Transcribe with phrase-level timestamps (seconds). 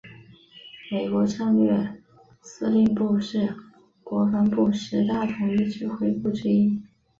[0.89, 2.01] 美国战略
[2.41, 3.55] 司令部是
[4.03, 6.81] 国防部十大统一指挥部之一。